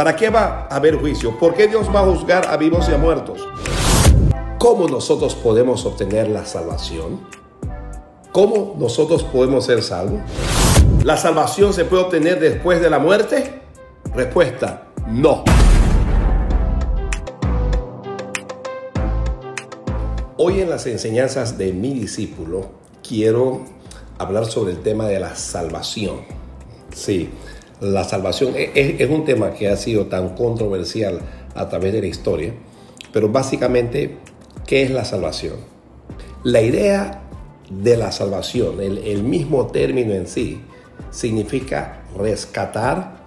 ¿Para 0.00 0.16
qué 0.16 0.30
va 0.30 0.66
a 0.70 0.76
haber 0.76 0.98
juicio? 0.98 1.38
¿Por 1.38 1.52
qué 1.52 1.68
Dios 1.68 1.94
va 1.94 2.00
a 2.00 2.04
juzgar 2.04 2.48
a 2.48 2.56
vivos 2.56 2.88
y 2.88 2.94
a 2.94 2.96
muertos? 2.96 3.46
¿Cómo 4.58 4.88
nosotros 4.88 5.34
podemos 5.34 5.84
obtener 5.84 6.30
la 6.30 6.46
salvación? 6.46 7.20
¿Cómo 8.32 8.76
nosotros 8.78 9.22
podemos 9.24 9.66
ser 9.66 9.82
salvos? 9.82 10.22
¿La 11.04 11.18
salvación 11.18 11.74
se 11.74 11.84
puede 11.84 12.04
obtener 12.04 12.40
después 12.40 12.80
de 12.80 12.88
la 12.88 12.98
muerte? 12.98 13.60
Respuesta, 14.14 14.86
no. 15.06 15.44
Hoy 20.38 20.62
en 20.62 20.70
las 20.70 20.86
enseñanzas 20.86 21.58
de 21.58 21.74
mi 21.74 21.92
discípulo 21.92 22.70
quiero 23.06 23.66
hablar 24.16 24.46
sobre 24.46 24.72
el 24.72 24.78
tema 24.80 25.08
de 25.08 25.20
la 25.20 25.36
salvación. 25.36 26.20
Sí, 26.94 27.28
la 27.80 28.04
salvación 28.04 28.54
es, 28.56 29.08
un 29.08 29.24
tema 29.24 29.52
que 29.52 29.68
ha 29.68 29.76
sido 29.76 30.06
tan 30.06 30.34
controversial 30.34 31.20
a 31.54 31.68
través 31.68 31.92
de 31.92 32.02
la 32.02 32.06
historia, 32.06 32.54
pero 33.12 33.28
básicamente, 33.30 34.18
¿qué 34.66 34.82
es 34.82 34.90
la 34.90 35.04
salvación? 35.04 35.56
La 36.44 36.60
idea 36.60 37.22
de 37.70 37.96
la 37.96 38.12
salvación, 38.12 38.80
el, 38.80 38.98
el 38.98 39.22
mismo 39.22 39.68
término 39.68 40.12
en 40.12 40.26
sí, 40.26 40.60
significa 41.10 42.02
rescatar 42.16 43.20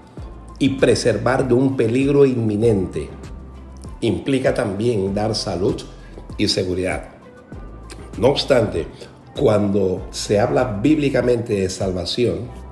y 0.59 0.69
preservar 0.69 1.47
de 1.47 1.53
un 1.55 1.75
peligro 1.75 2.25
inminente. 2.25 3.09
Implica 4.01 4.53
también 4.53 5.13
dar 5.13 5.35
salud 5.35 5.81
y 6.37 6.47
seguridad. 6.47 7.09
No 8.17 8.29
obstante, 8.29 8.85
cuando 9.37 10.07
se 10.11 10.39
habla 10.39 10.79
bíblicamente 10.81 11.53
de 11.53 11.69
salvación, 11.69 12.62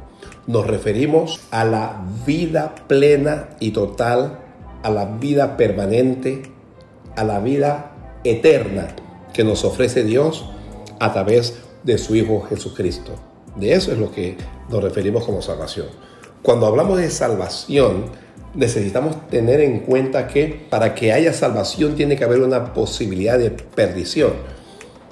nos 0.48 0.68
referimos 0.68 1.42
a 1.52 1.66
la 1.66 2.02
vida 2.26 2.76
plena 2.88 3.50
y 3.60 3.72
total, 3.72 4.40
a 4.84 4.90
la 4.90 5.06
vida 5.06 5.58
permanente, 5.58 6.44
a 7.16 7.24
la 7.24 7.40
vida 7.40 7.92
eterna 8.24 8.90
que 9.34 9.44
nos 9.44 9.64
ofrece 9.64 10.04
Dios 10.04 10.46
a 11.00 11.14
través 11.14 11.56
de 11.84 11.98
su 11.98 12.16
Hijo 12.16 12.42
Jesucristo. 12.42 13.14
De 13.56 13.74
eso 13.74 13.92
es 13.92 13.98
lo 13.98 14.12
que 14.12 14.38
nos 14.70 14.84
referimos 14.84 15.26
como 15.26 15.42
salvación. 15.42 15.88
Cuando 16.42 16.66
hablamos 16.66 16.98
de 16.98 17.10
salvación, 17.10 18.06
necesitamos 18.54 19.28
tener 19.30 19.62
en 19.62 19.80
cuenta 19.80 20.28
que 20.28 20.66
para 20.70 20.96
que 20.96 21.14
haya 21.14 21.34
salvación 21.34 21.96
tiene 21.96 22.16
que 22.16 22.24
haber 22.24 22.42
una 22.42 22.74
posibilidad 22.74 23.38
de 23.38 23.52
perdición. 23.52 24.34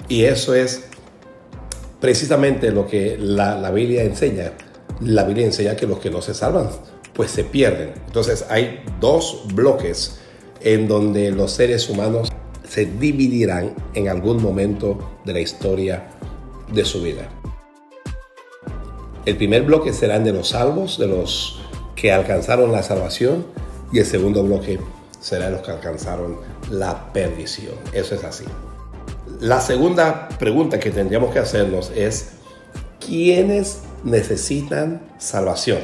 Y 0.08 0.24
eso 0.24 0.54
es 0.54 0.84
precisamente 2.00 2.70
lo 2.72 2.86
que 2.86 3.16
la, 3.18 3.70
Biblia 3.70 4.02
enseña. 4.02 4.52
La 5.00 5.24
Biblia 5.24 5.46
enseña 5.46 5.76
que 5.76 5.86
los 5.86 5.98
que 5.98 6.10
no 6.10 6.20
se 6.20 6.34
salvan, 6.34 6.68
pues 7.14 7.30
se 7.30 7.44
pierden. 7.44 7.94
Entonces 8.06 8.44
hay 8.50 8.84
dos 9.00 9.44
bloques 9.54 10.20
en 10.60 10.88
donde 10.88 11.30
los 11.30 11.52
seres 11.52 11.88
humanos 11.88 12.30
se 12.68 12.84
dividirán 12.84 13.74
en 13.94 14.08
algún 14.08 14.42
momento 14.42 14.98
de 15.24 15.32
la 15.32 15.40
historia 15.40 16.08
de 16.72 16.84
su 16.84 17.02
vida. 17.02 17.28
El 19.26 19.36
primer 19.36 19.62
bloque 19.62 19.92
serán 19.92 20.24
de 20.24 20.32
los 20.32 20.48
salvos, 20.48 20.98
de 20.98 21.06
los 21.06 21.60
que 21.96 22.12
alcanzaron 22.12 22.72
la 22.72 22.82
salvación 22.82 23.46
y 23.92 23.98
el 23.98 24.06
segundo 24.06 24.42
bloque 24.42 24.78
será 25.20 25.50
los 25.50 25.62
que 25.62 25.70
alcanzaron 25.70 26.38
la 26.70 27.12
perdición. 27.12 27.74
Eso 27.92 28.14
es 28.14 28.24
así. 28.24 28.44
La 29.40 29.60
segunda 29.60 30.28
pregunta 30.38 30.78
que 30.78 30.90
tendríamos 30.90 31.32
que 31.32 31.38
hacernos 31.38 31.90
es, 31.94 32.30
¿quiénes 33.04 33.80
necesitan 34.04 35.02
salvación? 35.18 35.80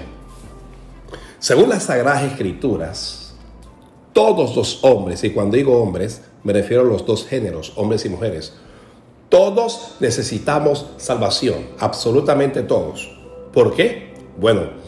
Según 1.39 1.69
las 1.69 1.84
Sagradas 1.84 2.25
Escrituras, 2.25 3.34
todos 4.12 4.56
los 4.56 4.83
hombres, 4.84 5.23
y 5.25 5.31
cuando 5.31 5.56
digo 5.56 5.81
hombres, 5.81 6.23
me 6.42 6.53
refiero 6.53 6.83
a 6.83 6.86
los 6.86 7.05
dos 7.05 7.27
géneros, 7.27 7.73
hombres 7.77 8.05
y 8.05 8.08
mujeres, 8.08 8.55
todos 9.29 9.96
necesitamos 10.01 10.86
salvación, 10.96 11.67
absolutamente 11.79 12.63
todos. 12.63 13.11
¿Por 13.52 13.74
qué? 13.74 14.14
Bueno, 14.39 14.86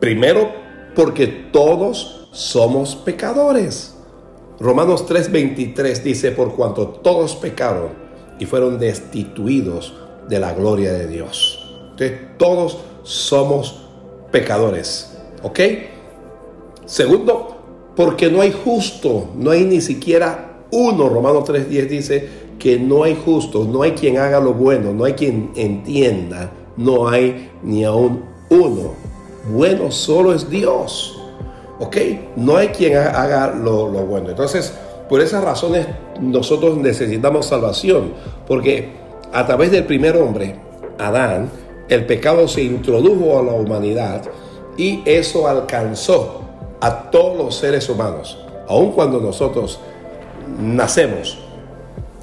Primero, 0.00 0.52
porque 0.94 1.26
todos 1.26 2.28
somos 2.30 2.94
pecadores. 2.94 3.96
Romanos 4.60 5.06
3:23 5.08 6.02
dice, 6.02 6.30
por 6.30 6.54
cuanto 6.54 6.88
todos 6.88 7.34
pecaron 7.34 7.88
y 8.38 8.46
fueron 8.46 8.78
destituidos 8.78 9.94
de 10.28 10.38
la 10.38 10.52
gloria 10.52 10.92
de 10.92 11.08
Dios. 11.08 11.57
Entonces, 11.98 12.18
todos 12.38 12.78
somos 13.02 13.80
pecadores. 14.30 15.16
¿Ok? 15.42 15.60
Segundo, 16.86 17.56
porque 17.96 18.30
no 18.30 18.40
hay 18.40 18.52
justo, 18.52 19.28
no 19.34 19.50
hay 19.50 19.64
ni 19.64 19.80
siquiera 19.80 20.62
uno. 20.70 21.08
Romanos 21.08 21.44
3:10 21.48 21.88
dice 21.88 22.28
que 22.58 22.78
no 22.78 23.04
hay 23.04 23.16
justo, 23.24 23.64
no 23.64 23.82
hay 23.82 23.92
quien 23.92 24.18
haga 24.18 24.40
lo 24.40 24.54
bueno, 24.54 24.92
no 24.92 25.04
hay 25.04 25.12
quien 25.12 25.50
entienda, 25.54 26.50
no 26.76 27.08
hay 27.08 27.50
ni 27.62 27.84
aún 27.84 28.24
uno 28.50 29.08
bueno 29.52 29.90
solo 29.90 30.34
es 30.34 30.48
Dios. 30.48 31.14
¿Ok? 31.80 31.96
No 32.36 32.56
hay 32.56 32.68
quien 32.68 32.96
haga 32.96 33.54
lo, 33.54 33.86
bueno. 33.88 34.30
Entonces, 34.30 34.74
por 35.08 35.20
esas 35.20 35.44
razones 35.44 35.86
nosotros 36.20 36.76
necesitamos 36.76 37.46
salvación. 37.46 38.14
Porque 38.46 38.92
a 39.32 39.46
través 39.46 39.70
del 39.70 39.84
primer 39.84 40.16
hombre, 40.16 40.56
Adán, 40.98 41.50
el 41.88 42.06
pecado 42.06 42.46
se 42.48 42.62
introdujo 42.62 43.38
a 43.38 43.42
la 43.42 43.52
humanidad 43.52 44.22
y 44.76 45.02
eso 45.04 45.48
alcanzó 45.48 46.42
a 46.80 47.10
todos 47.10 47.36
los 47.36 47.56
seres 47.56 47.88
humanos. 47.88 48.38
Aun 48.68 48.92
cuando 48.92 49.20
nosotros 49.20 49.80
nacemos 50.60 51.38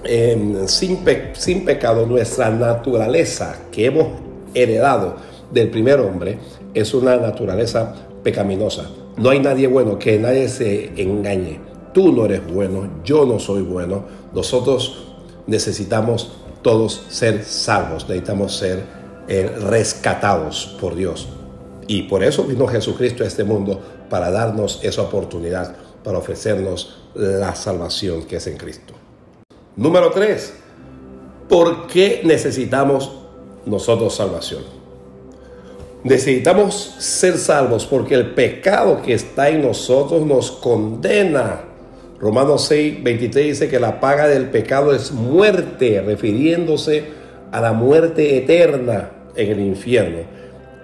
em, 0.03 0.68
sin, 0.68 1.00
sin 1.34 1.66
pecado, 1.66 2.06
nuestra 2.06 2.50
naturaleza 2.50 3.58
que 3.72 3.88
hemos 3.88 4.08
heredado 4.53 5.16
del 5.52 5.70
primer 5.70 6.00
hombre 6.00 6.38
es 6.74 6.94
una 6.94 7.18
naturaleza 7.18 7.96
pecaminosa. 8.24 8.90
No 9.18 9.30
hay 9.30 9.40
nadie 9.40 9.68
bueno, 9.68 9.97
que 9.97 10.20
nadie 10.20 10.50
se 10.50 10.92
engañe. 11.02 11.59
Tú 11.94 12.12
no 12.12 12.26
eres 12.26 12.46
bueno, 12.52 12.90
yo 13.03 13.26
no 13.26 13.40
soy 13.40 13.62
bueno. 13.62 14.03
Nosotros 14.34 15.08
necesitamos 15.47 16.34
todos 16.62 17.06
ser 17.09 17.44
salvos, 17.44 18.08
necesitamos 18.09 18.58
ser 18.58 19.04
eh, 19.28 19.52
rescatados 19.59 20.78
por 20.80 20.96
Dios. 20.96 21.28
Y 21.88 22.03
por 22.03 22.24
eso 22.24 22.44
vino 22.44 22.68
Jesucristo 22.68 23.24
a 23.24 23.28
este 23.28 23.44
mundo, 23.44 23.81
para 24.09 24.30
darnos 24.30 24.80
esa 24.84 25.02
oportunidad, 25.02 25.75
para 26.03 26.18
ofrecernos 26.18 27.02
la 27.16 27.56
salvación 27.56 28.24
que 28.24 28.38
es 28.38 28.47
en 28.47 28.58
Cristo. 28.58 28.94
Número 29.75 30.12
tres, 30.12 30.53
¿por 31.50 31.88
qué 31.88 32.22
necesitamos 32.24 33.12
nosotros 33.66 34.16
salvación? 34.16 34.64
Necesitamos 36.03 36.96
ser 37.00 37.38
salvos 37.38 37.88
porque 37.88 38.14
el 38.14 38.35
pecado 38.35 39.02
que 39.02 39.14
está 39.14 39.50
en 39.50 39.64
nosotros 39.64 40.24
nos 40.24 40.52
condena. 40.52 41.62
Romanos 42.19 42.66
6, 42.66 43.03
23 43.03 43.46
dice 43.47 43.69
que 43.69 43.80
la 43.80 44.00
paga 44.00 44.28
del 44.28 44.50
pecado 44.50 44.94
es 44.94 45.12
muerte, 45.12 46.02
refiriéndose 46.06 47.06
a 47.52 47.59
la 47.59 47.74
muerte 47.74 48.38
eterna 48.38 49.15
en 49.35 49.51
el 49.51 49.59
infierno. 49.59 50.19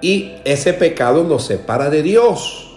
Y 0.02 0.34
ese 0.46 0.74
pecado 0.74 1.24
nos 1.24 1.44
separa 1.44 1.90
de 1.90 2.04
Dios. 2.04 2.68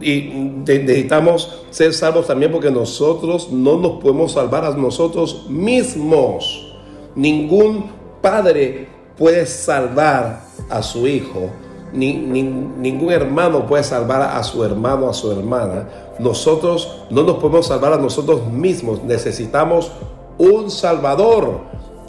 Y 0.00 0.30
necesitamos 0.66 1.62
ser 1.70 1.92
salvos 1.92 2.26
también 2.26 2.50
porque 2.50 2.70
nosotros 2.70 3.50
no 3.52 3.76
nos 3.76 4.00
podemos 4.00 4.32
salvar 4.32 4.64
a 4.64 4.70
nosotros 4.70 5.46
mismos. 5.48 6.74
Ningún 7.14 7.90
padre 8.20 8.88
puede 9.18 9.44
salvar 9.46 10.40
a 10.70 10.82
su 10.82 11.06
hijo, 11.06 11.50
ni, 11.92 12.14
ningún 12.14 13.12
hermano 13.12 13.66
puede 13.66 13.84
salvar 13.84 14.22
a 14.22 14.42
su 14.42 14.64
hermano, 14.64 15.08
a 15.08 15.12
su 15.12 15.30
hermana. 15.30 15.88
Nosotros 16.18 17.02
no 17.10 17.22
nos 17.22 17.36
podemos 17.36 17.66
salvar 17.66 17.92
a 17.92 17.98
nosotros 17.98 18.46
mismos. 18.46 19.02
Necesitamos 19.04 19.92
un 20.38 20.70
Salvador. 20.70 21.60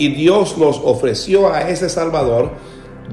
Y 0.02 0.08
Dios 0.08 0.58
nos 0.58 0.82
ofreció 0.84 1.54
a 1.54 1.70
ese 1.70 1.88
Salvador 1.88 2.50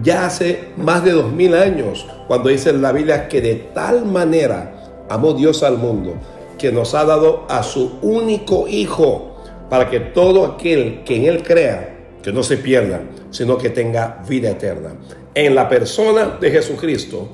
ya 0.02 0.24
hace 0.24 0.70
más 0.78 1.04
de 1.04 1.12
dos 1.12 1.30
mil 1.30 1.52
años, 1.52 2.06
cuando 2.26 2.48
dice 2.48 2.70
en 2.70 2.80
la 2.80 2.92
Biblia 2.92 3.28
que 3.28 3.42
de 3.42 3.56
tal 3.56 4.06
manera 4.06 5.04
amó 5.10 5.34
Dios 5.34 5.62
al 5.62 5.76
mundo, 5.76 6.14
que 6.56 6.72
nos 6.72 6.94
ha 6.94 7.04
dado 7.04 7.44
a 7.50 7.62
su 7.62 7.98
único 8.00 8.66
Hijo, 8.68 9.36
para 9.68 9.90
que 9.90 10.00
todo 10.00 10.46
aquel 10.46 11.04
que 11.04 11.16
en 11.16 11.24
Él 11.26 11.42
crea, 11.42 11.94
que 12.22 12.32
no 12.32 12.42
se 12.42 12.56
pierda, 12.56 13.02
sino 13.30 13.58
que 13.58 13.68
tenga 13.68 14.22
vida 14.26 14.48
eterna. 14.48 14.94
En 15.34 15.54
la 15.54 15.68
persona 15.68 16.38
de 16.40 16.50
Jesucristo 16.50 17.28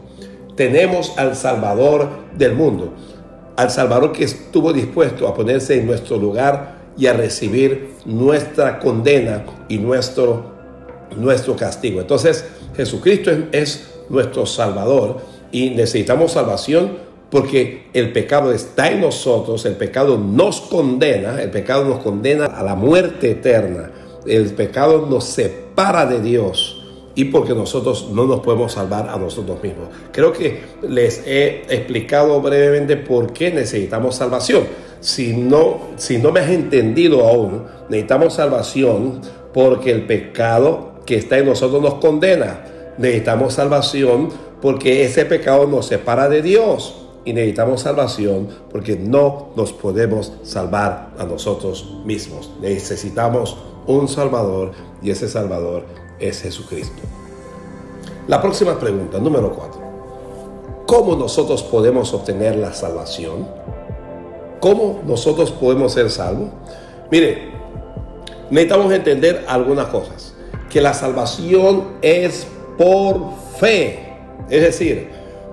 tenemos 0.56 1.16
al 1.16 1.36
Salvador 1.36 2.08
del 2.36 2.54
mundo, 2.56 2.92
al 3.54 3.70
Salvador 3.70 4.10
que 4.10 4.24
estuvo 4.24 4.72
dispuesto 4.72 5.28
a 5.28 5.34
ponerse 5.34 5.78
en 5.78 5.86
nuestro 5.86 6.16
lugar 6.16 6.73
y 6.96 7.06
a 7.06 7.12
recibir 7.12 7.90
nuestra 8.04 8.78
condena 8.78 9.44
y 9.68 9.78
nuestro, 9.78 10.52
nuestro 11.16 11.56
castigo. 11.56 12.00
Entonces, 12.00 12.44
Jesucristo 12.76 13.30
es, 13.30 13.38
es 13.52 13.94
nuestro 14.08 14.46
Salvador 14.46 15.18
y 15.50 15.70
necesitamos 15.70 16.32
salvación 16.32 17.04
porque 17.30 17.88
el 17.94 18.12
pecado 18.12 18.52
está 18.52 18.90
en 18.90 19.00
nosotros, 19.00 19.64
el 19.66 19.74
pecado 19.74 20.18
nos 20.18 20.60
condena, 20.60 21.42
el 21.42 21.50
pecado 21.50 21.84
nos 21.84 22.02
condena 22.02 22.46
a 22.46 22.62
la 22.62 22.76
muerte 22.76 23.32
eterna, 23.32 23.90
el 24.26 24.46
pecado 24.54 25.06
nos 25.10 25.24
separa 25.24 26.06
de 26.06 26.20
Dios 26.20 26.84
y 27.14 27.26
porque 27.26 27.54
nosotros 27.54 28.08
no 28.12 28.26
nos 28.26 28.40
podemos 28.40 28.72
salvar 28.72 29.08
a 29.08 29.16
nosotros 29.16 29.62
mismos. 29.62 29.88
Creo 30.12 30.32
que 30.32 30.60
les 30.88 31.22
he 31.26 31.62
explicado 31.68 32.40
brevemente 32.40 32.96
por 32.96 33.32
qué 33.32 33.50
necesitamos 33.50 34.16
salvación. 34.16 34.64
Si 35.04 35.36
no, 35.36 35.80
si 35.96 36.16
no 36.16 36.32
me 36.32 36.40
has 36.40 36.48
entendido 36.48 37.28
aún, 37.28 37.64
necesitamos 37.90 38.32
salvación 38.32 39.20
porque 39.52 39.90
el 39.90 40.06
pecado 40.06 40.94
que 41.04 41.18
está 41.18 41.36
en 41.36 41.44
nosotros 41.44 41.82
nos 41.82 41.96
condena. 41.96 42.64
Necesitamos 42.96 43.52
salvación 43.52 44.30
porque 44.62 45.04
ese 45.04 45.26
pecado 45.26 45.66
nos 45.66 45.84
separa 45.84 46.30
de 46.30 46.40
Dios. 46.40 47.02
Y 47.26 47.34
necesitamos 47.34 47.82
salvación 47.82 48.48
porque 48.70 48.96
no 48.96 49.50
nos 49.56 49.74
podemos 49.74 50.32
salvar 50.42 51.10
a 51.18 51.24
nosotros 51.26 51.98
mismos. 52.06 52.52
Necesitamos 52.62 53.58
un 53.86 54.08
Salvador 54.08 54.72
y 55.02 55.10
ese 55.10 55.28
Salvador 55.28 55.84
es 56.18 56.40
Jesucristo. 56.40 57.02
La 58.26 58.40
próxima 58.40 58.78
pregunta, 58.78 59.18
número 59.18 59.52
4. 59.54 59.82
¿Cómo 60.86 61.14
nosotros 61.14 61.62
podemos 61.62 62.14
obtener 62.14 62.56
la 62.56 62.72
salvación? 62.72 63.46
¿Cómo 64.64 65.02
nosotros 65.06 65.50
podemos 65.50 65.92
ser 65.92 66.10
salvos? 66.10 66.48
Mire, 67.10 67.50
necesitamos 68.48 68.94
entender 68.94 69.44
algunas 69.46 69.88
cosas. 69.88 70.34
Que 70.70 70.80
la 70.80 70.94
salvación 70.94 71.98
es 72.00 72.46
por 72.78 73.34
fe. 73.60 74.14
Es 74.48 74.62
decir, 74.62 75.10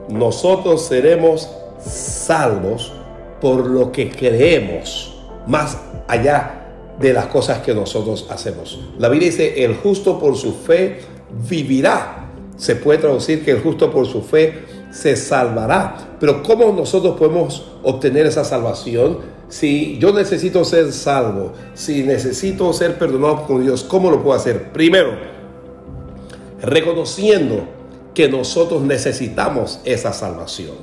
nosotros 0.07 0.85
seremos 0.85 1.49
salvos 1.85 2.93
por 3.41 3.65
lo 3.65 3.91
que 3.91 4.09
creemos, 4.09 5.13
más 5.45 5.77
allá 6.07 6.69
de 6.97 7.11
las 7.11 7.25
cosas 7.25 7.59
que 7.59 7.73
nosotros 7.73 8.27
hacemos. 8.29 8.79
La 8.97 9.09
Biblia 9.09 9.29
dice, 9.29 9.65
el 9.65 9.75
justo 9.75 10.19
por 10.19 10.37
su 10.37 10.53
fe 10.53 11.01
vivirá. 11.49 12.29
Se 12.55 12.77
puede 12.77 12.99
traducir 12.99 13.43
que 13.43 13.51
el 13.51 13.59
justo 13.59 13.91
por 13.91 14.07
su 14.07 14.21
fe 14.21 14.63
se 14.91 15.15
salvará. 15.15 16.15
Pero 16.19 16.43
¿cómo 16.43 16.71
nosotros 16.71 17.17
podemos 17.17 17.65
obtener 17.83 18.25
esa 18.25 18.43
salvación? 18.43 19.19
Si 19.49 19.97
yo 19.99 20.13
necesito 20.13 20.63
ser 20.63 20.93
salvo, 20.93 21.53
si 21.73 22.03
necesito 22.03 22.71
ser 22.73 22.97
perdonado 22.97 23.47
por 23.47 23.61
Dios, 23.61 23.83
¿cómo 23.83 24.09
lo 24.09 24.23
puedo 24.23 24.37
hacer? 24.37 24.71
Primero, 24.71 25.11
reconociendo 26.61 27.67
que 28.13 28.29
nosotros 28.29 28.81
necesitamos 28.81 29.79
esa 29.83 30.13
salvación. 30.13 30.75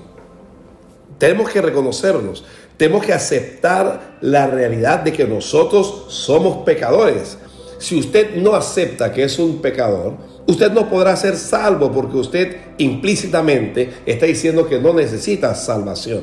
Tenemos 1.19 1.51
que 1.51 1.61
reconocernos. 1.61 2.45
Tenemos 2.77 3.05
que 3.05 3.13
aceptar 3.13 4.19
la 4.21 4.47
realidad 4.47 5.01
de 5.01 5.13
que 5.13 5.27
nosotros 5.27 6.05
somos 6.09 6.59
pecadores. 6.59 7.39
Si 7.79 7.99
usted 7.99 8.37
no 8.37 8.55
acepta 8.55 9.13
que 9.13 9.25
es 9.25 9.39
un 9.39 9.61
pecador, 9.61 10.15
usted 10.49 10.73
no 10.73 10.89
podrá 10.89 11.15
ser 11.15 11.37
salvo 11.37 11.93
porque 11.93 12.17
usted 12.17 12.57
implícitamente 12.79 13.93
está 14.07 14.25
diciendo 14.25 14.67
que 14.67 14.81
no 14.81 14.95
necesita 14.95 15.55
salvación. 15.55 16.23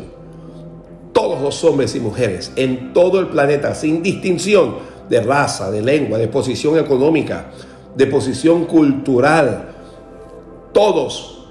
Todos 1.14 1.42
los 1.42 1.64
hombres 1.64 1.96
y 1.96 2.00
mujeres 2.00 2.52
en 2.56 2.92
todo 2.92 3.20
el 3.20 3.28
planeta, 3.28 3.74
sin 3.76 4.02
distinción 4.02 4.78
de 5.10 5.22
raza, 5.22 5.70
de 5.70 5.82
lengua, 5.82 6.18
de 6.18 6.28
posición 6.28 6.78
económica, 6.80 7.52
de 7.96 8.08
posición 8.08 8.66
cultural, 8.66 9.70
todos 10.74 11.48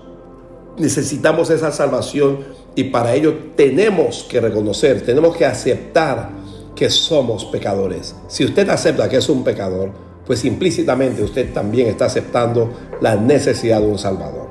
necesitamos 0.76 1.50
esa 1.50 1.70
salvación 1.70 2.40
y 2.74 2.84
para 2.84 3.14
ello 3.14 3.34
tenemos 3.54 4.24
que 4.24 4.40
reconocer, 4.40 5.02
tenemos 5.02 5.36
que 5.36 5.46
aceptar 5.46 6.30
que 6.74 6.90
somos 6.90 7.44
pecadores. 7.44 8.16
Si 8.26 8.44
usted 8.44 8.68
acepta 8.68 9.08
que 9.08 9.18
es 9.18 9.28
un 9.28 9.44
pecador, 9.44 10.03
pues 10.26 10.44
implícitamente 10.44 11.22
usted 11.22 11.52
también 11.52 11.88
está 11.88 12.06
aceptando 12.06 12.70
la 13.00 13.16
necesidad 13.16 13.80
de 13.80 13.86
un 13.86 13.98
Salvador. 13.98 14.48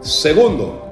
Segundo, 0.00 0.82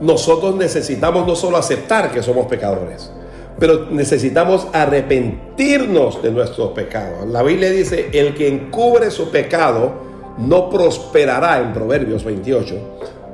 nosotros 0.00 0.54
necesitamos 0.54 1.26
no 1.26 1.34
solo 1.34 1.56
aceptar 1.56 2.12
que 2.12 2.22
somos 2.22 2.46
pecadores, 2.46 3.10
pero 3.58 3.86
necesitamos 3.90 4.68
arrepentirnos 4.72 6.22
de 6.22 6.30
nuestros 6.30 6.70
pecados. 6.70 7.26
La 7.28 7.42
Biblia 7.42 7.70
dice, 7.70 8.08
el 8.12 8.34
que 8.34 8.46
encubre 8.46 9.10
su 9.10 9.30
pecado 9.30 10.06
no 10.38 10.70
prosperará 10.70 11.58
en 11.58 11.72
Proverbios 11.72 12.22
28, 12.22 12.76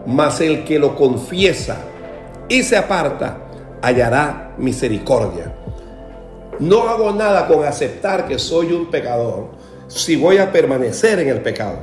mas 0.07 0.41
el 0.41 0.65
que 0.65 0.79
lo 0.79 0.97
confiesa 0.97 1.77
y 2.49 2.63
se 2.63 2.77
aparta, 2.79 3.39
hallará 3.83 4.55
misericordia. 4.57 5.55
No 6.61 6.89
hago 6.89 7.13
nada 7.13 7.47
con 7.47 7.65
aceptar 7.65 8.27
que 8.27 8.39
soy 8.39 8.73
un 8.73 8.87
pecador 8.91 9.49
si 9.89 10.17
voy 10.17 10.39
a 10.39 10.53
permanecer 10.53 11.19
en 11.19 11.29
el 11.29 11.41
pecado. 11.41 11.79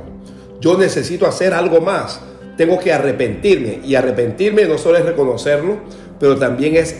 Yo 0.60 0.78
necesito 0.78 1.26
hacer 1.26 1.54
algo 1.54 1.80
más. 1.80 2.20
Tengo 2.56 2.78
que 2.78 2.92
arrepentirme. 2.92 3.80
Y 3.84 3.94
arrepentirme 3.94 4.64
no 4.64 4.78
solo 4.78 4.98
es 4.98 5.04
reconocerlo, 5.04 5.78
pero 6.20 6.38
también 6.38 6.76
es, 6.76 6.96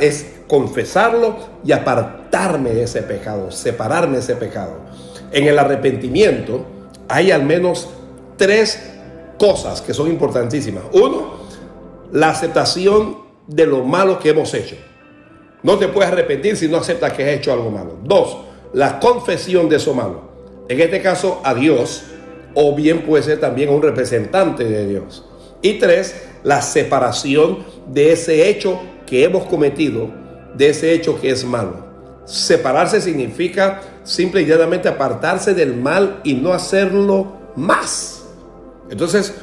es 0.00 0.26
confesarlo 0.46 1.36
y 1.64 1.72
apartarme 1.72 2.70
de 2.70 2.84
ese 2.84 3.02
pecado, 3.02 3.50
separarme 3.50 4.14
de 4.14 4.20
ese 4.20 4.36
pecado. 4.36 4.74
En 5.32 5.46
el 5.46 5.58
arrepentimiento 5.58 6.64
hay 7.08 7.30
al 7.30 7.44
menos 7.44 7.88
tres 8.36 8.80
cosas 9.38 9.80
que 9.80 9.94
son 9.94 10.08
importantísimas. 10.08 10.84
Uno, 10.92 11.34
la 12.12 12.30
aceptación 12.30 13.18
de 13.46 13.66
lo 13.66 13.84
malo 13.84 14.18
que 14.18 14.30
hemos 14.30 14.54
hecho. 14.54 14.76
No 15.62 15.76
te 15.76 15.88
puedes 15.88 16.10
arrepentir 16.10 16.56
si 16.56 16.68
no 16.68 16.78
aceptas 16.78 17.12
que 17.12 17.24
has 17.24 17.30
hecho 17.30 17.52
algo 17.52 17.70
malo. 17.70 17.96
Dos, 18.04 18.38
la 18.72 19.00
confesión 19.00 19.68
de 19.68 19.76
eso 19.76 19.94
malo. 19.94 20.29
En 20.70 20.80
este 20.80 21.02
caso, 21.02 21.40
a 21.44 21.52
Dios, 21.52 22.04
o 22.54 22.74
bien 22.74 23.02
puede 23.02 23.22
ser 23.22 23.40
también 23.40 23.68
un 23.68 23.82
representante 23.82 24.64
de 24.64 24.86
Dios. 24.86 25.24
Y 25.60 25.74
tres, 25.74 26.14
la 26.42 26.62
separación 26.62 27.58
de 27.88 28.12
ese 28.12 28.48
hecho 28.48 28.80
que 29.04 29.24
hemos 29.24 29.44
cometido, 29.44 30.08
de 30.54 30.70
ese 30.70 30.94
hecho 30.94 31.20
que 31.20 31.30
es 31.30 31.44
malo. 31.44 31.90
Separarse 32.24 33.00
significa 33.00 33.82
simple 34.04 34.42
y 34.42 34.46
llanamente 34.46 34.88
apartarse 34.88 35.52
del 35.52 35.74
mal 35.76 36.20
y 36.24 36.34
no 36.34 36.52
hacerlo 36.52 37.32
más. 37.56 38.24
Entonces, 38.88 39.34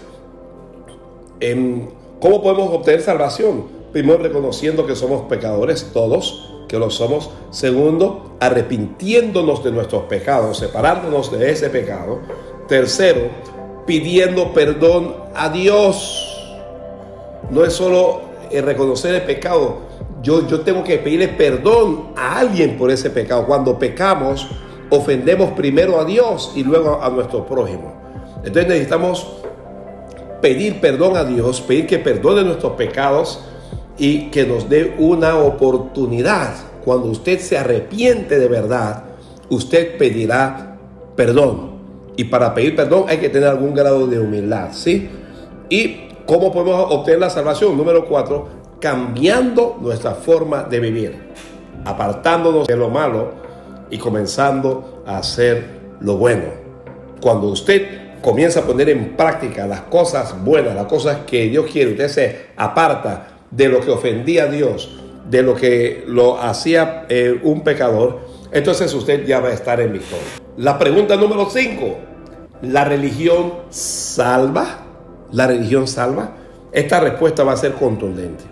en 1.39 1.89
¿Cómo 2.19 2.41
podemos 2.41 2.73
obtener 2.73 3.01
salvación? 3.01 3.65
Primero, 3.91 4.17
reconociendo 4.17 4.87
que 4.87 4.95
somos 4.95 5.27
pecadores, 5.29 5.91
todos, 5.93 6.46
que 6.67 6.77
lo 6.77 6.89
somos. 6.89 7.29
Segundo, 7.51 8.35
arrepintiéndonos 8.39 9.63
de 9.63 9.71
nuestros 9.71 10.03
pecados, 10.03 10.57
separándonos 10.57 11.31
de 11.31 11.51
ese 11.51 11.69
pecado. 11.69 12.19
Tercero, 12.67 13.29
pidiendo 13.85 14.53
perdón 14.53 15.15
a 15.33 15.49
Dios. 15.49 16.33
No 17.49 17.63
es 17.63 17.73
solo 17.73 18.21
reconocer 18.51 19.15
el 19.15 19.21
pecado. 19.23 19.87
Yo, 20.21 20.47
yo 20.47 20.61
tengo 20.61 20.83
que 20.83 20.97
pedirle 20.97 21.29
perdón 21.29 22.09
a 22.15 22.39
alguien 22.39 22.77
por 22.77 22.91
ese 22.91 23.09
pecado. 23.09 23.45
Cuando 23.45 23.77
pecamos, 23.77 24.47
ofendemos 24.89 25.51
primero 25.51 25.99
a 25.99 26.05
Dios 26.05 26.53
y 26.55 26.63
luego 26.63 27.01
a 27.01 27.09
nuestro 27.09 27.45
prójimo. 27.45 27.93
Entonces 28.37 28.67
necesitamos 28.67 29.27
pedir 30.41 30.79
perdón 30.79 31.17
a 31.17 31.23
Dios, 31.23 31.61
pedir 31.61 31.87
que 31.87 31.99
perdone 31.99 32.43
nuestros 32.43 32.73
pecados 32.73 33.43
y 33.97 34.29
que 34.29 34.45
nos 34.45 34.69
dé 34.69 34.95
una 34.99 35.37
oportunidad. 35.37 36.53
Cuando 36.83 37.07
usted 37.07 37.39
se 37.39 37.57
arrepiente 37.57 38.39
de 38.39 38.47
verdad, 38.47 39.03
usted 39.49 39.97
pedirá 39.97 40.77
perdón. 41.15 41.77
Y 42.15 42.25
para 42.25 42.53
pedir 42.53 42.75
perdón 42.75 43.05
hay 43.07 43.17
que 43.17 43.29
tener 43.29 43.49
algún 43.49 43.73
grado 43.73 44.07
de 44.07 44.19
humildad, 44.19 44.69
¿sí? 44.71 45.09
¿Y 45.69 46.09
cómo 46.25 46.51
podemos 46.51 46.91
obtener 46.91 47.19
la 47.19 47.29
salvación? 47.29 47.77
Número 47.77 48.05
cuatro, 48.05 48.47
cambiando 48.79 49.77
nuestra 49.81 50.11
forma 50.11 50.63
de 50.63 50.79
vivir, 50.79 51.33
apartándonos 51.85 52.67
de 52.67 52.75
lo 52.75 52.89
malo 52.89 53.31
y 53.89 53.97
comenzando 53.97 55.03
a 55.05 55.17
hacer 55.17 55.77
lo 55.99 56.17
bueno. 56.17 56.45
Cuando 57.21 57.47
usted 57.47 58.21
comienza 58.21 58.61
a 58.61 58.63
poner 58.63 58.89
en 58.89 59.15
práctica 59.15 59.65
las 59.67 59.81
cosas 59.81 60.35
buenas, 60.43 60.75
las 60.75 60.85
cosas 60.85 61.19
que 61.25 61.47
Dios 61.49 61.65
quiere, 61.71 61.91
usted 61.91 62.07
se 62.07 62.45
aparta 62.55 63.36
de 63.51 63.69
lo 63.69 63.79
que 63.79 63.91
ofendía 63.91 64.43
a 64.43 64.47
Dios, 64.47 64.89
de 65.29 65.43
lo 65.43 65.55
que 65.55 66.03
lo 66.07 66.39
hacía 66.39 67.05
eh, 67.09 67.39
un 67.43 67.61
pecador, 67.61 68.19
entonces 68.51 68.93
usted 68.93 69.25
ya 69.25 69.39
va 69.39 69.49
a 69.49 69.53
estar 69.53 69.79
en 69.81 69.93
victoria. 69.93 70.25
La 70.57 70.77
pregunta 70.79 71.15
número 71.15 71.49
5, 71.49 71.97
¿la 72.63 72.83
religión 72.85 73.53
salva? 73.69 74.85
¿La 75.31 75.47
religión 75.47 75.87
salva? 75.87 76.35
Esta 76.71 76.99
respuesta 76.99 77.43
va 77.43 77.53
a 77.53 77.57
ser 77.57 77.73
contundente. 77.73 78.43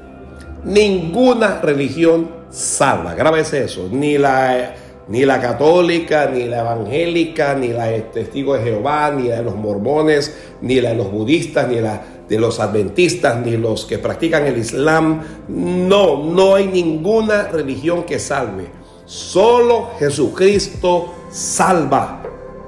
Ninguna 0.63 1.61
religión 1.61 2.29
salva, 2.49 3.13
grábese 3.13 3.63
eso, 3.63 3.87
ni 3.91 4.17
la 4.17 4.75
ni 5.07 5.23
la 5.23 5.39
católica, 5.39 6.29
ni 6.31 6.45
la 6.45 6.61
evangélica, 6.61 7.53
ni 7.53 7.67
la 7.67 7.85
de 7.85 8.01
testigos 8.01 8.59
de 8.59 8.71
Jehová, 8.71 9.11
ni 9.11 9.27
la 9.27 9.37
de 9.37 9.43
los 9.43 9.55
mormones, 9.55 10.35
ni 10.61 10.81
la 10.81 10.89
de 10.89 10.95
los 10.95 11.11
budistas, 11.11 11.67
ni 11.67 11.79
la 11.79 12.01
de 12.27 12.39
los 12.39 12.59
adventistas 12.59 13.43
ni 13.45 13.57
los 13.57 13.85
que 13.85 13.99
practican 13.99 14.45
el 14.45 14.57
Islam. 14.57 15.21
No, 15.47 16.23
no 16.23 16.55
hay 16.55 16.67
ninguna 16.67 17.43
religión 17.49 18.03
que 18.03 18.19
salve. 18.19 18.69
Solo 19.05 19.91
Jesucristo 19.99 21.13
salva. 21.29 22.23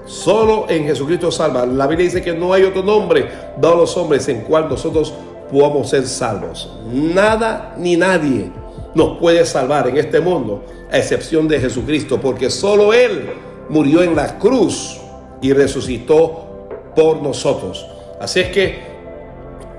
Solo 0.05 0.65
en 0.69 0.85
Jesucristo 0.85 1.31
salva. 1.31 1.65
La 1.65 1.87
Biblia 1.87 2.05
dice 2.05 2.21
que 2.21 2.33
no 2.33 2.53
hay 2.53 2.63
otro 2.63 2.83
nombre 2.83 3.27
dado 3.59 3.75
a 3.75 3.77
los 3.77 3.97
hombres 3.97 4.27
en 4.29 4.41
cual 4.41 4.69
nosotros 4.69 5.13
podamos 5.51 5.89
ser 5.89 6.07
salvos. 6.07 6.71
Nada 6.91 7.75
ni 7.77 7.97
nadie 7.97 8.51
nos 8.93 9.17
puede 9.17 9.45
salvar 9.45 9.87
en 9.87 9.97
este 9.97 10.19
mundo, 10.19 10.63
a 10.91 10.97
excepción 10.97 11.47
de 11.47 11.59
Jesucristo, 11.59 12.19
porque 12.19 12.49
solo 12.49 12.93
Él 12.93 13.29
murió 13.69 14.01
en 14.01 14.15
la 14.15 14.37
cruz 14.39 14.97
y 15.41 15.53
resucitó 15.53 16.69
por 16.95 17.21
nosotros. 17.21 17.85
Así 18.19 18.39
es 18.39 18.49
que, 18.49 18.87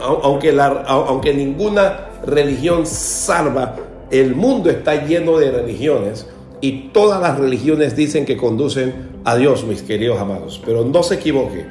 aunque, 0.00 1.34
ninguna 1.34 2.08
religión 2.24 2.86
salva, 2.86 3.76
el 4.10 4.34
mundo 4.34 4.70
está 4.70 5.04
lleno 5.04 5.38
de 5.38 5.50
religiones 5.50 6.26
y 6.60 6.88
todas 6.88 7.20
las 7.20 7.38
religiones 7.38 7.94
dicen 7.94 8.24
que 8.24 8.36
conducen 8.36 9.20
a 9.24 9.36
Dios, 9.36 9.64
mis 9.64 9.82
queridos 9.82 10.18
amados. 10.18 10.60
Pero 10.64 10.84
no 10.84 11.02
se 11.02 11.16
equivoque, 11.16 11.66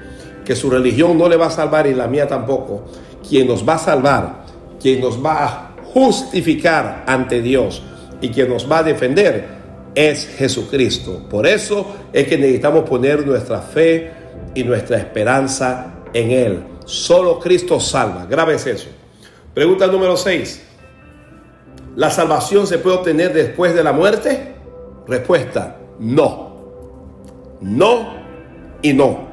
que 0.46 0.56
su 0.56 0.70
religión 0.70 1.18
no 1.18 1.28
le 1.28 1.36
va 1.36 1.48
a 1.48 1.52
salvar 1.52 1.88
y 1.88 1.94
la 1.94 2.08
mía 2.08 2.28
tampoco. 2.28 2.84
Quien 3.28 3.48
nos 3.48 3.68
va 3.68 3.76
a 3.76 3.80
salvar, 3.80 4.46
quien 4.80 5.02
nos 5.02 5.24
va 5.24 5.46
a 5.46 5.76
justificar 5.94 7.04
ante 7.08 7.42
Dios 7.42 7.82
y 8.22 8.30
quien 8.30 8.50
nos 8.50 8.72
va 8.72 8.80
a 8.80 8.84
defender 8.84 9.58
es 9.96 10.28
Jesucristo. 10.38 11.24
Por 11.30 11.48
eso 11.48 11.88
es 12.14 12.28
que 12.28 12.38
necesitamos 12.38 12.88
poner 12.88 13.26
nuestra 13.26 13.60
fe 13.60 14.12
y 14.54 14.64
nuestra 14.64 14.98
esperanza 14.98 15.96
en 16.14 16.32
Él. 16.32 16.77
Solo 16.88 17.38
Cristo 17.38 17.82
salva. 17.82 18.26
Grave 18.26 18.56
es 18.56 18.66
eso. 18.66 18.88
Pregunta 19.54 19.88
número 19.88 20.16
6. 20.16 20.64
¿La 21.98 22.10
salvación 22.10 22.66
se 22.66 22.78
puede 22.78 22.96
obtener 22.96 23.34
después 23.34 23.76
de 23.76 23.84
la 23.84 23.92
muerte? 23.92 24.56
Respuesta, 25.06 25.76
no. 26.00 26.56
No 27.60 28.14
y 28.82 28.94
no. 28.94 29.28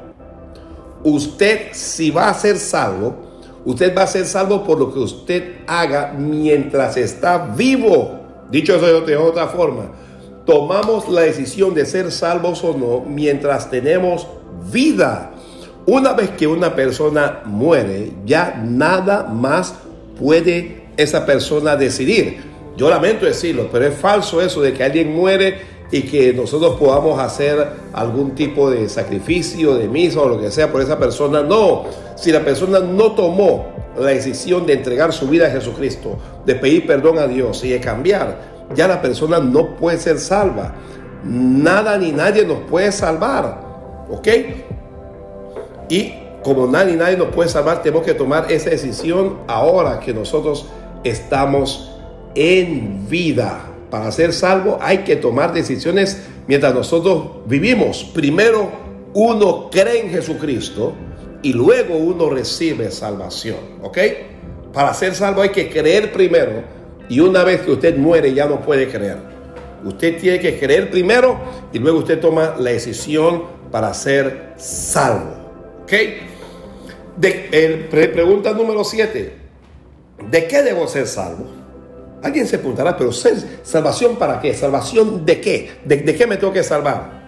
Usted 1.05 1.69
si 1.71 2.11
va 2.11 2.27
a 2.27 2.33
ser 2.33 2.57
salvo, 2.57 3.15
usted 3.63 3.95
va 3.95 4.03
a 4.03 4.07
ser 4.07 4.25
salvo 4.25 4.61
por 4.61 4.77
lo 4.77 4.93
que 4.93 4.99
usted 4.99 5.59
haga 5.65 6.13
mientras 6.17 6.97
está 6.97 7.37
vivo. 7.37 8.19
Dicho 8.51 8.75
eso 8.75 8.99
de 8.99 9.15
otra 9.15 9.47
forma, 9.47 9.93
tomamos 10.45 11.07
la 11.07 11.21
decisión 11.21 11.73
de 11.73 11.85
ser 11.85 12.11
salvos 12.11 12.61
o 12.65 12.75
no 12.77 12.99
mientras 13.09 13.69
tenemos 13.69 14.27
vida. 14.69 15.31
Una 15.87 16.13
vez 16.13 16.31
que 16.31 16.47
una 16.47 16.73
persona 16.73 17.41
muere, 17.45 18.11
ya 18.25 18.59
nada 18.65 19.23
más 19.23 19.75
puede 20.19 20.85
esa 20.97 21.27
persona 21.27 21.75
decidir. 21.75 22.37
Yo 22.75 22.89
lamento 22.89 23.27
decirlo, 23.27 23.69
pero 23.71 23.85
es 23.85 23.95
falso 23.95 24.41
eso 24.41 24.61
de 24.61 24.73
que 24.73 24.83
alguien 24.83 25.15
muere 25.15 25.75
y 25.91 26.01
que 26.01 26.33
nosotros 26.33 26.79
podamos 26.79 27.19
hacer 27.19 27.67
algún 27.93 28.33
tipo 28.33 28.71
de 28.71 28.89
sacrificio, 28.89 29.75
de 29.75 29.87
misa 29.87 30.21
o 30.21 30.29
lo 30.29 30.41
que 30.41 30.49
sea 30.49 30.71
por 30.71 30.81
esa 30.81 30.97
persona. 30.97 31.43
No, 31.43 31.83
si 32.15 32.31
la 32.31 32.43
persona 32.43 32.79
no 32.79 33.11
tomó 33.11 33.67
la 33.95 34.07
decisión 34.07 34.65
de 34.65 34.73
entregar 34.73 35.13
su 35.13 35.27
vida 35.27 35.47
a 35.47 35.51
Jesucristo, 35.51 36.17
de 36.45 36.55
pedir 36.55 36.87
perdón 36.87 37.19
a 37.19 37.27
Dios 37.27 37.63
y 37.63 37.69
de 37.69 37.79
cambiar, 37.79 38.55
ya 38.75 38.87
la 38.87 39.03
persona 39.03 39.39
no 39.39 39.75
puede 39.75 39.99
ser 39.99 40.19
salva. 40.19 40.73
Nada 41.23 41.95
ni 41.97 42.11
nadie 42.11 42.43
nos 42.43 42.61
puede 42.61 42.91
salvar. 42.91 43.63
¿Ok? 44.09 44.27
Y 45.89 46.13
como 46.43 46.67
nadie 46.67 46.95
nadie 46.95 47.17
nos 47.17 47.29
puede 47.29 47.49
salvar, 47.49 47.81
tenemos 47.81 48.05
que 48.05 48.13
tomar 48.13 48.51
esa 48.51 48.69
decisión 48.69 49.39
ahora 49.47 49.99
que 49.99 50.13
nosotros 50.13 50.67
estamos 51.03 51.91
en 52.35 53.07
vida. 53.09 53.61
Para 53.89 54.11
ser 54.11 54.33
salvo 54.33 54.77
hay 54.81 54.99
que 54.99 55.15
tomar 55.15 55.53
decisiones 55.53 56.21
mientras 56.47 56.73
nosotros 56.73 57.47
vivimos. 57.47 58.03
Primero 58.13 58.69
uno 59.13 59.69
cree 59.71 60.01
en 60.01 60.09
Jesucristo 60.09 60.93
y 61.41 61.53
luego 61.53 61.95
uno 61.95 62.29
recibe 62.29 62.91
salvación. 62.91 63.57
¿Ok? 63.81 63.97
Para 64.73 64.93
ser 64.93 65.15
salvo 65.15 65.41
hay 65.41 65.49
que 65.49 65.69
creer 65.69 66.11
primero 66.11 66.63
y 67.07 67.19
una 67.19 67.43
vez 67.43 67.61
que 67.61 67.71
usted 67.71 67.97
muere 67.97 68.33
ya 68.33 68.45
no 68.45 68.61
puede 68.61 68.89
creer. 68.89 69.17
Usted 69.83 70.19
tiene 70.19 70.39
que 70.39 70.59
creer 70.59 70.89
primero 70.89 71.39
y 71.71 71.79
luego 71.79 71.99
usted 71.99 72.19
toma 72.19 72.55
la 72.57 72.71
decisión 72.71 73.43
para 73.71 73.93
ser 73.93 74.53
salvo. 74.57 75.44
¿Ok? 75.85 75.93
De, 77.17 77.87
pregunta 78.11 78.53
número 78.53 78.83
7. 78.83 79.33
¿De 80.31 80.47
qué 80.47 80.63
debo 80.63 80.87
ser 80.87 81.05
salvo? 81.05 81.45
Alguien 82.23 82.47
se 82.47 82.57
preguntará, 82.57 82.97
pero 82.97 83.11
¿salvación 83.11 84.15
para 84.15 84.39
qué? 84.39 84.55
¿Salvación 84.55 85.25
de 85.25 85.39
qué? 85.39 85.71
¿De, 85.85 85.97
de 85.97 86.15
qué 86.15 86.25
me 86.25 86.37
tengo 86.37 86.51
que 86.51 86.63
salvar? 86.63 87.23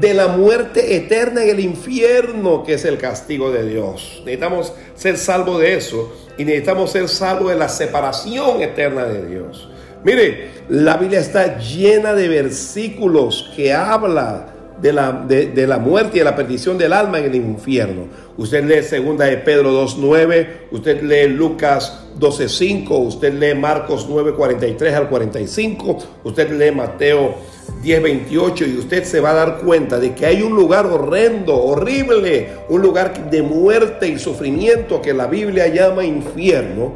de 0.00 0.14
la 0.14 0.26
muerte 0.26 0.96
eterna 0.96 1.44
en 1.44 1.50
el 1.50 1.60
infierno, 1.60 2.64
que 2.64 2.74
es 2.74 2.84
el 2.84 2.98
castigo 2.98 3.52
de 3.52 3.68
Dios. 3.68 4.20
Necesitamos 4.24 4.72
ser 4.96 5.16
salvos 5.16 5.60
de 5.60 5.76
eso 5.76 6.12
y 6.36 6.44
necesitamos 6.44 6.90
ser 6.90 7.08
salvos 7.08 7.50
de 7.50 7.56
la 7.56 7.68
separación 7.68 8.62
eterna 8.62 9.04
de 9.04 9.26
Dios. 9.26 9.68
Mire, 10.02 10.50
la 10.68 10.96
Biblia 10.96 11.20
está 11.20 11.58
llena 11.58 12.14
de 12.14 12.26
versículos 12.26 13.52
que 13.54 13.72
habla 13.72 14.55
de 14.80 14.92
la, 14.92 15.12
de, 15.12 15.66
la 15.66 15.78
muerte 15.78 16.16
y 16.16 16.18
de 16.18 16.24
la 16.24 16.36
perdición 16.36 16.76
del 16.78 16.92
alma 16.92 17.18
en 17.18 17.26
el 17.26 17.34
infierno. 17.34 18.06
Usted 18.36 18.64
lee 18.64 18.82
segunda 18.82 19.24
de 19.24 19.38
Pedro 19.38 19.72
2.9, 19.86 20.46
usted 20.70 21.02
lee 21.02 21.28
Lucas 21.32 22.06
12.5, 22.18 23.06
usted 23.06 23.34
lee 23.34 23.58
Marcos 23.58 24.08
9.43 24.08 24.94
al 24.94 25.08
45, 25.08 25.98
usted 26.24 26.50
lee 26.50 26.74
Mateo 26.74 27.34
10:28 27.82 28.66
y 28.66 28.78
usted 28.78 29.04
se 29.04 29.20
va 29.20 29.30
a 29.30 29.34
dar 29.34 29.58
cuenta 29.58 29.98
de 29.98 30.14
que 30.14 30.26
hay 30.26 30.42
un 30.42 30.54
lugar 30.54 30.86
horrendo, 30.86 31.56
horrible, 31.56 32.48
un 32.68 32.82
lugar 32.82 33.30
de 33.30 33.42
muerte 33.42 34.08
y 34.08 34.18
sufrimiento 34.18 35.00
que 35.00 35.14
la 35.14 35.26
Biblia 35.26 35.68
llama 35.68 36.04
infierno 36.04 36.94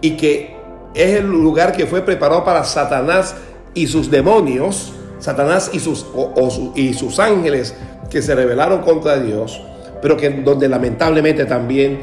y 0.00 0.16
que 0.16 0.56
es 0.94 1.18
el 1.18 1.26
lugar 1.26 1.72
que 1.72 1.86
fue 1.86 2.02
preparado 2.02 2.44
para 2.44 2.64
Satanás 2.64 3.34
y 3.74 3.86
sus 3.86 4.10
demonios, 4.10 4.92
Satanás 5.22 5.70
y 5.72 5.78
sus, 5.78 6.04
y 6.74 6.94
sus 6.94 7.20
ángeles 7.20 7.76
que 8.10 8.20
se 8.20 8.34
rebelaron 8.34 8.82
contra 8.82 9.20
Dios, 9.20 9.62
pero 10.02 10.16
que 10.16 10.30
donde 10.30 10.68
lamentablemente 10.68 11.44
también 11.44 12.00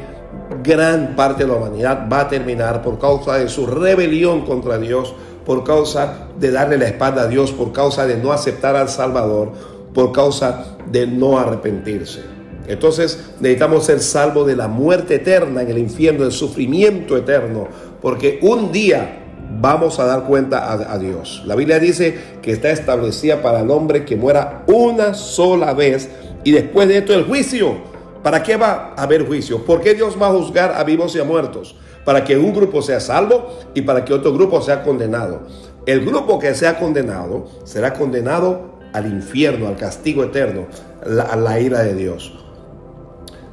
gran 0.64 1.14
parte 1.14 1.44
de 1.44 1.50
la 1.50 1.56
humanidad 1.56 2.08
va 2.10 2.20
a 2.20 2.28
terminar 2.28 2.80
por 2.80 2.98
causa 2.98 3.36
de 3.36 3.50
su 3.50 3.66
rebelión 3.66 4.46
contra 4.46 4.78
Dios 4.78 5.14
por 5.44 5.64
causa 5.64 6.28
de 6.38 6.50
darle 6.50 6.78
la 6.78 6.86
espalda 6.86 7.22
a 7.22 7.26
Dios, 7.26 7.52
por 7.52 7.72
causa 7.72 8.06
de 8.06 8.16
no 8.16 8.32
aceptar 8.32 8.76
al 8.76 8.88
Salvador, 8.88 9.52
por 9.92 10.12
causa 10.12 10.76
de 10.90 11.06
no 11.06 11.38
arrepentirse. 11.38 12.22
Entonces 12.68 13.32
necesitamos 13.40 13.84
ser 13.84 14.00
salvos 14.00 14.46
de 14.46 14.54
la 14.56 14.68
muerte 14.68 15.16
eterna 15.16 15.62
en 15.62 15.70
el 15.70 15.78
infierno, 15.78 16.22
del 16.22 16.32
sufrimiento 16.32 17.16
eterno, 17.16 17.66
porque 18.00 18.38
un 18.42 18.70
día 18.70 19.19
vamos 19.58 19.98
a 19.98 20.04
dar 20.04 20.24
cuenta 20.24 20.70
a, 20.70 20.98
Dios. 20.98 21.42
La 21.46 21.56
Biblia 21.56 21.78
dice 21.78 22.18
que 22.42 22.52
está 22.52 22.70
establecida 22.70 23.42
para 23.42 23.60
el 23.60 23.70
hombre 23.70 24.04
que 24.04 24.16
muera 24.16 24.64
una 24.66 25.14
sola 25.14 25.72
vez 25.72 26.08
y 26.44 26.52
después 26.52 26.88
de 26.88 26.98
esto 26.98 27.14
el 27.14 27.24
juicio. 27.24 27.90
¿Para 28.22 28.42
qué 28.42 28.56
va 28.56 28.92
a 28.96 29.02
haber 29.02 29.26
juicio? 29.26 29.64
¿Por 29.64 29.80
qué 29.80 29.94
Dios 29.94 30.16
va 30.20 30.28
a 30.28 30.32
juzgar 30.32 30.72
a 30.72 30.84
vivos 30.84 31.16
y 31.16 31.20
a 31.20 31.24
muertos? 31.24 31.74
para 32.04 32.24
que 32.24 32.36
un 32.36 32.52
grupo 32.52 32.82
sea 32.82 33.00
salvo 33.00 33.48
y 33.74 33.82
para 33.82 34.04
que 34.04 34.12
otro 34.12 34.32
grupo 34.32 34.60
sea 34.60 34.82
condenado. 34.82 35.42
El 35.86 36.04
grupo 36.04 36.38
que 36.38 36.54
sea 36.54 36.78
condenado 36.78 37.46
será 37.64 37.94
condenado 37.94 38.78
al 38.92 39.06
infierno, 39.06 39.68
al 39.68 39.76
castigo 39.76 40.24
eterno, 40.24 40.66
a 41.04 41.36
la 41.36 41.60
ira 41.60 41.82
de 41.82 41.94
Dios. 41.94 42.32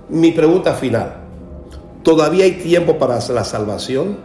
Mi 0.09 0.31
pregunta 0.31 0.73
final, 0.73 1.17
¿todavía 2.03 2.45
hay 2.45 2.53
tiempo 2.53 2.97
para 2.97 3.19
la 3.29 3.43
salvación? 3.43 4.17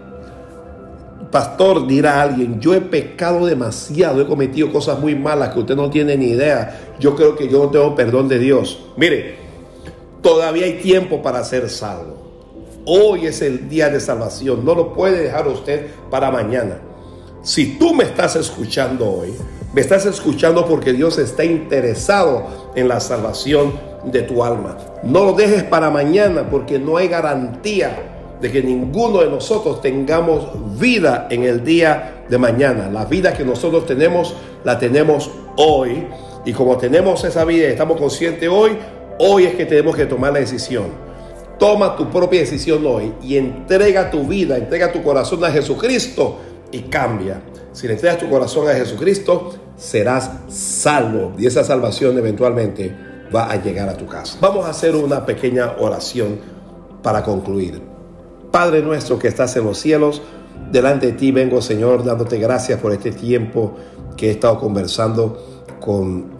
Pastor, 1.30 1.86
dirá 1.86 2.20
alguien, 2.20 2.60
yo 2.60 2.74
he 2.74 2.80
pecado 2.80 3.46
demasiado, 3.46 4.20
he 4.20 4.26
cometido 4.26 4.72
cosas 4.72 4.98
muy 4.98 5.14
malas 5.14 5.50
que 5.50 5.60
usted 5.60 5.76
no 5.76 5.90
tiene 5.90 6.16
ni 6.16 6.26
idea. 6.26 6.94
Yo 6.98 7.14
creo 7.14 7.36
que 7.36 7.48
yo 7.48 7.64
no 7.64 7.70
tengo 7.70 7.94
perdón 7.94 8.28
de 8.28 8.38
Dios. 8.38 8.84
Mire, 8.96 9.36
todavía 10.20 10.66
hay 10.66 10.74
tiempo 10.74 11.22
para 11.22 11.42
ser 11.44 11.70
salvo. 11.70 12.22
Hoy 12.84 13.26
es 13.26 13.40
el 13.42 13.68
día 13.68 13.88
de 13.88 14.00
salvación. 14.00 14.64
No 14.64 14.74
lo 14.74 14.92
puede 14.92 15.22
dejar 15.22 15.46
usted 15.48 15.86
para 16.10 16.30
mañana. 16.30 16.78
Si 17.42 17.78
tú 17.78 17.94
me 17.94 18.04
estás 18.04 18.36
escuchando 18.36 19.10
hoy, 19.10 19.32
me 19.72 19.80
estás 19.80 20.04
escuchando 20.06 20.66
porque 20.66 20.92
Dios 20.92 21.18
está 21.18 21.44
interesado 21.44 22.72
en 22.74 22.88
la 22.88 23.00
salvación 23.00 23.72
de 24.04 24.22
tu 24.22 24.44
alma. 24.44 24.76
No 25.02 25.24
lo 25.24 25.32
dejes 25.32 25.62
para 25.62 25.90
mañana 25.90 26.48
porque 26.50 26.78
no 26.78 26.96
hay 26.96 27.08
garantía 27.08 28.11
de 28.42 28.52
que 28.52 28.62
ninguno 28.62 29.20
de 29.20 29.30
nosotros 29.30 29.80
tengamos 29.80 30.48
vida 30.78 31.28
en 31.30 31.44
el 31.44 31.64
día 31.64 32.24
de 32.28 32.36
mañana. 32.36 32.90
La 32.90 33.06
vida 33.06 33.32
que 33.32 33.44
nosotros 33.44 33.86
tenemos, 33.86 34.34
la 34.64 34.78
tenemos 34.78 35.30
hoy. 35.56 36.06
Y 36.44 36.52
como 36.52 36.76
tenemos 36.76 37.24
esa 37.24 37.44
vida 37.44 37.68
y 37.68 37.70
estamos 37.70 37.96
conscientes 37.96 38.48
hoy, 38.52 38.72
hoy 39.18 39.44
es 39.44 39.54
que 39.54 39.64
tenemos 39.64 39.96
que 39.96 40.06
tomar 40.06 40.32
la 40.32 40.40
decisión 40.40 41.12
toma 41.62 41.96
tu 41.96 42.10
propia 42.10 42.40
decisión 42.40 42.84
hoy 42.84 43.12
y 43.22 43.36
entrega 43.36 44.10
tu 44.10 44.24
vida, 44.24 44.56
entrega 44.56 44.90
tu 44.90 45.00
corazón 45.00 45.44
a 45.44 45.50
Jesucristo 45.52 46.38
y 46.72 46.80
cambia. 46.80 47.40
Si 47.72 47.86
le 47.86 47.92
entregas 47.92 48.18
tu 48.18 48.28
corazón 48.28 48.68
a 48.68 48.72
Jesucristo, 48.72 49.54
serás 49.76 50.28
salvo 50.48 51.34
y 51.38 51.46
esa 51.46 51.62
salvación 51.62 52.18
eventualmente 52.18 52.92
va 53.32 53.48
a 53.48 53.62
llegar 53.62 53.88
a 53.88 53.96
tu 53.96 54.06
casa. 54.06 54.38
Vamos 54.40 54.66
a 54.66 54.70
hacer 54.70 54.96
una 54.96 55.24
pequeña 55.24 55.76
oración 55.78 56.40
para 57.00 57.22
concluir. 57.22 57.91
Padre 58.52 58.82
nuestro 58.82 59.18
que 59.18 59.28
estás 59.28 59.56
en 59.56 59.64
los 59.64 59.78
cielos, 59.78 60.20
delante 60.70 61.06
de 61.06 61.12
ti 61.12 61.32
vengo, 61.32 61.62
Señor, 61.62 62.04
dándote 62.04 62.38
gracias 62.38 62.78
por 62.78 62.92
este 62.92 63.10
tiempo 63.10 63.76
que 64.16 64.28
he 64.28 64.30
estado 64.30 64.60
conversando 64.60 65.64
con 65.80 66.30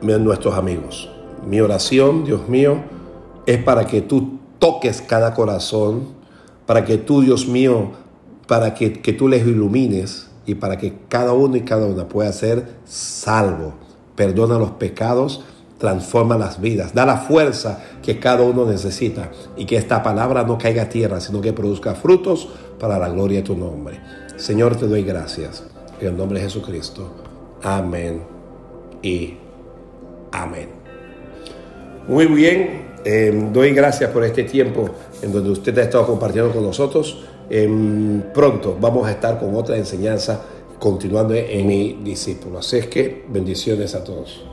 nuestros 0.00 0.54
amigos. 0.54 1.10
Mi 1.44 1.60
oración, 1.60 2.24
Dios 2.24 2.48
mío, 2.48 2.76
es 3.44 3.62
para 3.62 3.86
que 3.86 4.02
tú 4.02 4.38
toques 4.60 5.02
cada 5.02 5.34
corazón, 5.34 6.04
para 6.64 6.84
que 6.84 6.96
tú, 6.96 7.22
Dios 7.22 7.48
mío, 7.48 7.90
para 8.46 8.74
que, 8.74 9.00
que 9.00 9.12
tú 9.12 9.26
les 9.28 9.44
ilumines 9.44 10.30
y 10.46 10.54
para 10.54 10.78
que 10.78 10.94
cada 11.08 11.32
uno 11.32 11.56
y 11.56 11.62
cada 11.62 11.86
una 11.86 12.08
pueda 12.08 12.32
ser 12.32 12.76
salvo. 12.84 13.74
Perdona 14.14 14.58
los 14.58 14.70
pecados, 14.72 15.44
transforma 15.78 16.38
las 16.38 16.60
vidas, 16.60 16.94
da 16.94 17.04
la 17.04 17.18
fuerza 17.18 17.82
que 18.02 18.18
cada 18.18 18.42
uno 18.42 18.64
necesita 18.64 19.30
y 19.56 19.66
que 19.66 19.76
esta 19.76 20.02
palabra 20.02 20.44
no 20.44 20.58
caiga 20.58 20.84
a 20.84 20.88
tierra, 20.88 21.20
sino 21.20 21.40
que 21.40 21.52
produzca 21.52 21.94
frutos 21.94 22.48
para 22.78 22.98
la 22.98 23.08
gloria 23.08 23.38
de 23.38 23.44
tu 23.44 23.56
nombre. 23.56 24.00
Señor, 24.36 24.76
te 24.76 24.86
doy 24.86 25.02
gracias. 25.02 25.64
En 26.00 26.08
el 26.08 26.16
nombre 26.16 26.38
de 26.38 26.46
Jesucristo. 26.46 27.10
Amén 27.62 28.22
y 29.02 29.34
amén. 30.32 30.68
Muy 32.06 32.26
bien, 32.26 32.86
eh, 33.04 33.48
doy 33.52 33.72
gracias 33.72 34.10
por 34.10 34.24
este 34.24 34.44
tiempo 34.44 34.88
en 35.22 35.32
donde 35.32 35.50
usted 35.50 35.76
ha 35.78 35.82
estado 35.82 36.06
compartiendo 36.06 36.52
con 36.52 36.62
nosotros. 36.62 37.24
Em, 37.48 38.22
pronto 38.34 38.76
vamos 38.80 39.06
a 39.06 39.12
estar 39.12 39.38
con 39.38 39.54
otra 39.54 39.76
enseñanza 39.76 40.40
continuando 40.78 41.34
en 41.34 41.66
mi 41.66 42.00
discípulo. 42.04 42.58
Así 42.58 42.78
es 42.78 42.86
que 42.86 43.24
bendiciones 43.28 43.94
a 43.94 44.04
todos. 44.04 44.44